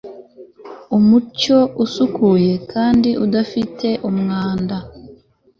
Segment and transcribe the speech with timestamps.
[0.97, 4.77] umucyo, usukuye kandi udafite umwenda